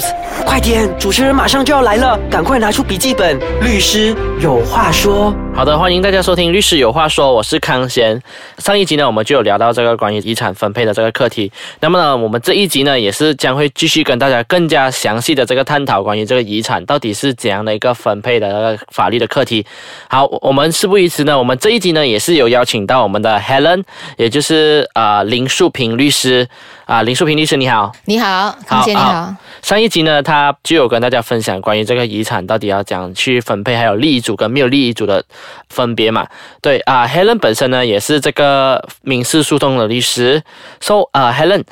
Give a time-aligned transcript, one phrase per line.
[0.00, 0.37] Services.
[0.58, 3.38] 快点，主持人马上就要来了，赶快拿出笔记本。
[3.60, 5.32] 律师有话说。
[5.54, 8.20] 好的，欢迎大家收听《律师有话说》，我是康贤。
[8.58, 11.52] 上一集呢，我们就有聊到这个关于遗产分配的这个课题。
[11.78, 19.64] 那么呢，我们这一集呢，也是将会继续跟大家更加详细的这个探讨关于这个遗产到底是怎样的一个分配的那个法律的课题。
[20.08, 23.84] 好，我们事不宜迟呢，我们这一集呢，也是有邀请到我们的 Helen，
[24.16, 26.48] 也就是啊林树平律师
[26.86, 27.92] 啊林树平律师，你好。
[28.06, 29.32] 你好，康贤你好。
[29.60, 35.24] 上一集呢，他就有跟大家分享关于这个遗产到底要怎样去分配，还有立遗嘱跟没有立遗嘱的。
[35.68, 36.26] 分别嘛，
[36.62, 40.42] 对啊，Helen 本身呢也是这个民事诉讼的律师
[40.80, 41.62] ，So 啊，Helen，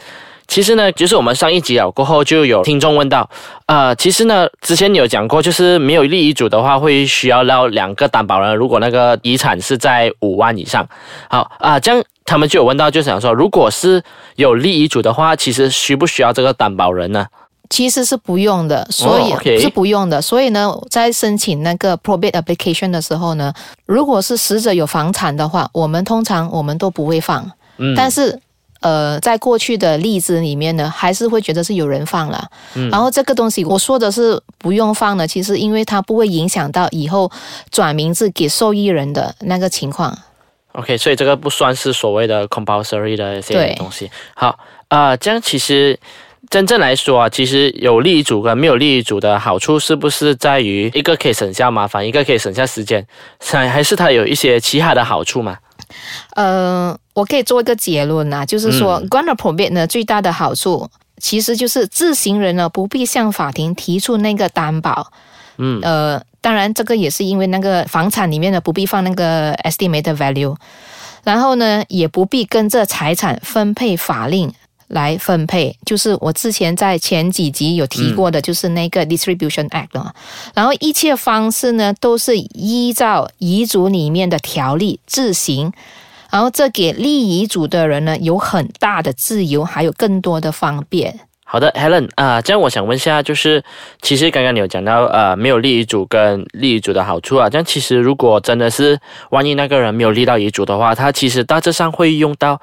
[0.47, 3.29] 其实呢，就是我们上一集啊过后就有听众问到，
[3.67, 10.87] 呃，其实呢之前有讲过，就是没有立遗嘱的话会需要到两个担保人，如果那个遗产是在五万以上，
[11.29, 14.03] 好啊，这样他们就有问到，就想说，如果是
[14.37, 17.27] 有立遗嘱的话，其实需不需要这个担保人呢？
[17.69, 20.23] 其实是不用的，所以是不用的。
[20.23, 23.53] 所以呢，在申请那个 probate application 的时候呢，
[23.85, 27.51] 如果是死者有房产的话，我们通常我们都不会放。
[27.79, 27.95] 嗯。
[27.97, 28.39] 但是，
[28.81, 32.49] 呃，在过去的例子里面呢，还是会觉得是有人放了。
[32.75, 32.89] 嗯。
[32.91, 37.31] 然后这个东西我说的是不用放的，其实因为它不会影响到以后
[37.71, 40.17] 转名字给受益人的那个情况。
[40.73, 44.11] OK，所以这个不算是所谓的 compulsory 的一些东西。
[44.35, 45.99] 好，啊，这样其实。
[46.49, 53.07] 真正来说啊，其实有利益组跟没有利益组的好处，是不是在于一个可以省下麻烦，一个可以省下时间，
[53.39, 55.59] 还还是它有一些其他的好处嘛？
[56.35, 65.11] 呃，我可以做一个结论啊，就是说，grant probate 呢最大的好处，其实就是自行人呢不必向法庭提出那个担保。
[65.59, 70.55] 嗯，呃，当然这个也是因为那个房产里面呢不必放那个 estimated value，
[71.25, 74.53] 然后呢也不必跟着财产分配法令。
[74.89, 80.15] 来分配，就是我之前在前几集有提过的，就是那个 Distribution Act 了。
[80.55, 85.73] 然后一切方式呢，都是依照遗嘱里面的条例自行。
[86.31, 91.19] 然后这给立遗嘱的人呢，有很大的自由，还有更多的方便。
[91.45, 93.63] 好的，Helen 啊，这样我想问一下，就是
[94.03, 97.49] 其实刚刚你有讲到呃，没有立遗嘱跟立遗嘱的好处啊。
[97.49, 98.99] 这样其实如果真的是
[99.31, 102.61] 万一那个人没有立到遗嘱的话，他其实大致上会用到。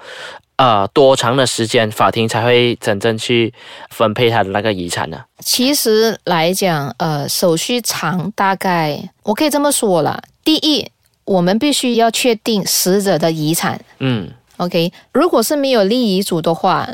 [0.55, 3.51] 呃，多长的时间法庭才会真正去
[3.89, 5.19] 分配他的那个遗产呢？
[5.39, 10.21] 其实来讲，呃，手续长，大概我可以这么说了。
[10.43, 10.87] 第一，
[11.25, 13.83] 我们必须要确定死者的遗产。
[13.97, 14.93] 嗯，OK。
[15.11, 16.87] 如果是没有立遗嘱的话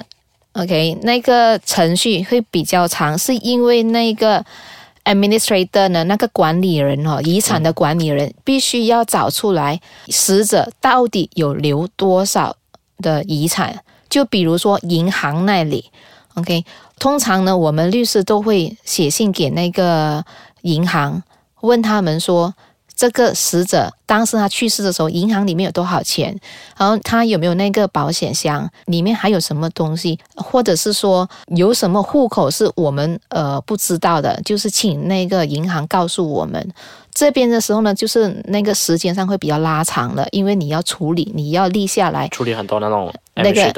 [0.54, 4.44] ，OK，那个程序会比较长，是因为那个
[5.04, 12.56] administrator 呢，那个管理人哦，遗产的管理人必须要找出来死者到底有留多少。
[13.02, 15.92] 的遗产，就比如说银行那里
[16.36, 16.64] ，OK，
[17.00, 20.24] 通常呢，我们律师都会写信给那个
[20.62, 21.22] 银行，
[21.62, 22.54] 问他们说，
[23.00, 26.38] 这个死者当时他去世的时候，银行里面有多少钱，
[26.76, 36.74] 然后他有没有那个保险箱，里面还有什么东西，或者是说有什么户口是我们呃不知道的，就是请那个银行告诉我们。
[37.14, 43.72] 这边的时候呢，就是那个时间上会比较拉长了，因为你要处理，你要立下来，处理很多那种那个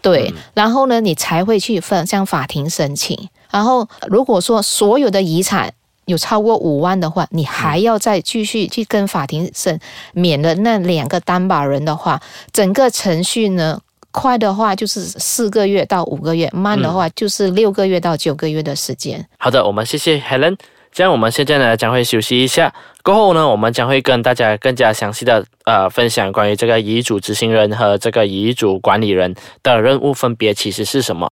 [0.00, 3.28] 对，然后呢，你才会去分向法庭申请。
[3.50, 5.70] 然后如果说所有的遗产
[6.06, 9.78] 有超过五万的话，你还要再继续去跟法庭申
[10.12, 12.20] 免了那两个担保人的话，
[12.52, 19.26] 整个程序呢，快的话就是四个月到五个月，慢的话就是六个月到九个月的时间。
[19.38, 20.56] 好的，我们谢谢 Helen。
[20.92, 22.72] 这样，我们现在呢将会休息一下，
[23.02, 31.28] 过后呢，我们将会跟大家更加详细的呃分享关于这个遗嘱执行人和这个遗嘱管理人的任务分别其实是什么。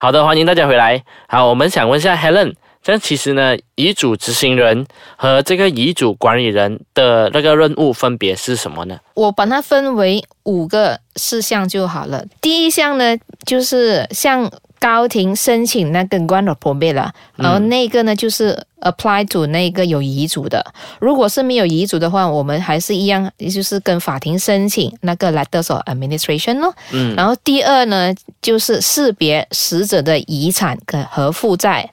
[0.00, 1.02] 好的，欢迎大家回来。
[1.28, 2.52] 好，我们想问一下 Helen，
[2.86, 4.86] 这样其实呢，遗嘱执行人
[5.16, 8.96] 和这个遗嘱管理人的那个任务分别是什么呢？
[9.14, 12.24] 我把它分为五个事项就好了。
[12.40, 14.48] 第一项呢，就是向。
[14.78, 20.62] 高庭申请那个 grant of probate 了，然后那个呢就是 apply to 那个有遗嘱的。
[21.00, 26.72] 如果是没有遗嘱的话，我们还是一样，也就是跟法庭申请那个 letters of administration 咯。
[26.92, 27.16] 嗯。
[27.16, 31.90] 然后第二呢，就是识别死者的遗产跟和负债。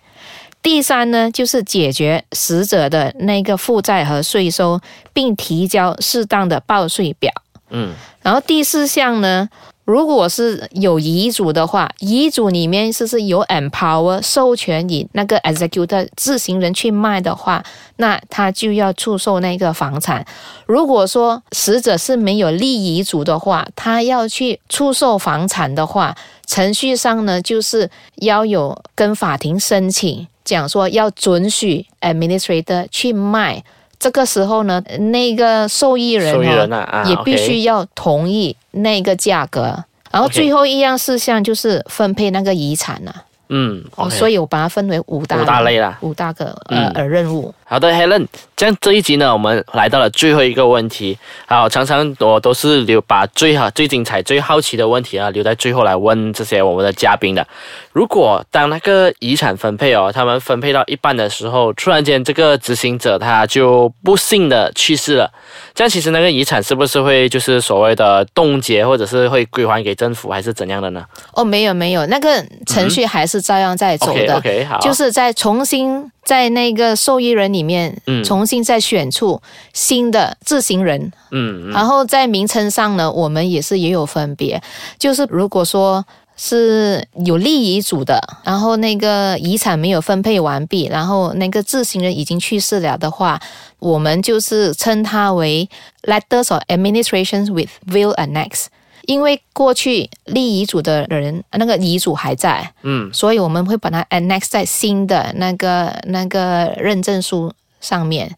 [0.63, 4.79] 第三呢，就是解决死者的那个负债和税收，
[5.13, 7.31] 并提交适当的报税表。
[7.69, 7.93] 嗯。
[8.23, 9.49] 然后第四项呢？
[9.85, 17.61] 如果是有遗嘱的话，遗嘱里面是是有 empower 授权你那个 executor 自行人去卖的话，
[17.97, 20.25] 那他就要出售那个房产。
[20.65, 26.15] 如果说死者是没有立遗嘱的话，他要去出售房产的话，
[26.47, 30.25] 程序上呢就是要有跟法庭申请。
[30.43, 33.63] 讲说要准许 administrator 去卖，
[33.99, 34.81] 这个时候呢，
[35.11, 39.83] 那个受益人啊，也必须要同意那个价格。
[40.11, 43.13] 然后最后一样事项就是分配那个遗产呐。
[43.49, 47.53] 嗯，所以我把它分为五大五大类啦，五大个呃呃任务。
[47.65, 48.25] 好的，Helen，
[48.55, 51.15] 这样这一集呢，我们来到了最后一个问题。
[51.45, 57.45] 好，常常我都是留把最好、最精彩、最好奇的问题啊留在最后来问这些我们的嘉宾的。
[57.93, 65.31] 如果当那个遗产分配哦，他们分配到一半的时候，突然间这个执行者他就不幸的去世了，
[65.75, 71.05] 这样其实那个遗产是不是会就是所谓的冻结，或者是会归还给政府，还是怎样的呢？
[71.33, 74.35] 哦，没有没有，那个程序还是照样在走的。
[74.37, 76.11] OK，好，就是在重新。
[76.23, 77.93] 在那个受益人里面，
[78.23, 79.41] 重新再选出
[79.73, 84.63] 新的自行人，嗯，然后在名称上呢，我们也是也有分别。
[84.97, 86.01] 就是如果说
[86.35, 93.39] 是有立遗嘱的，然后那个遗产没有分配完毕，然后那个自行人已经去世了的话，
[93.79, 95.69] 我们就是称它为
[96.03, 98.65] letters of administration with will annex。
[99.05, 107.51] 因为过去立遗嘱的人，那个遗嘱还在，嗯，所以我们会把它 annex 在新的那个那个认证书
[107.81, 108.33] 上面。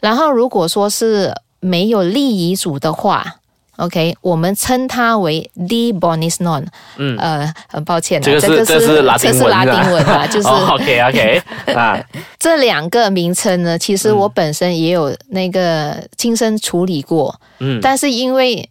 [0.00, 3.36] 然后如果说是没有立遗嘱的话
[3.80, 6.64] ，OK，我们称它为 de bonis non。
[6.96, 11.42] 嗯，呃，很抱歉，这个是这是拉丁文啊，就是 OK OK
[11.74, 11.98] 啊。
[12.38, 18.68] 这两个名称呢，其实我本身也有那个亲身处理过，嗯，但是因为。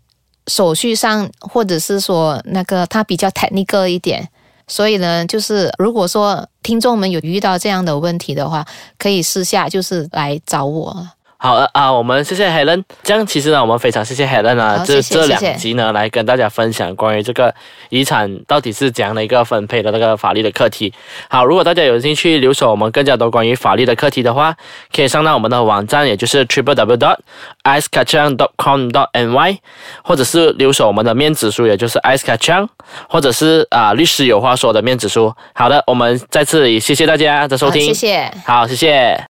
[0.47, 4.27] 手续上，或者是说那个它比较 technical 一点，
[4.67, 8.65] 所以呢，就是如果说听众们有遇到这样的问题的话，
[8.97, 11.07] 可以私下就是来找我。
[11.41, 12.83] 好啊，我们谢谢 Helen。
[13.01, 17.55] 这样其实呢，我们非常谢谢 Helen 啊，这这两集呢，来跟大家分享关于这个
[17.87, 20.93] 遗产到底是怎样的一个分配的那个法律的课题。
[21.29, 24.53] 好，如果大家有兴趣留守我们更加多关于法律的课题的话，
[24.93, 27.15] 可以上到我们的网站，也就是 triple w dot
[27.63, 29.57] i c e k a c h a n g dot com dot ny，
[30.03, 32.73] 或者是留守我们的面子书，也就是 i c e k a c h a n g
[33.07, 35.33] 或者是啊律师有话说的面子书。
[35.53, 39.23] 好的，我们再次谢谢大家的收听，谢谢，好，谢谢。